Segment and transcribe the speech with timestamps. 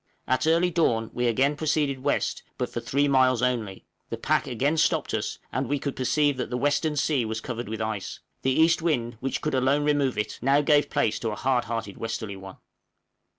[0.27, 4.77] At early dawn we again proceeded west, but for three miles only; the pack again
[4.77, 8.49] stopped us, and we could perceive that the western sea was covered with ice: the
[8.49, 12.35] east wind, which could alone remove it, now gave place to a hard hearted westerly
[12.35, 12.57] one.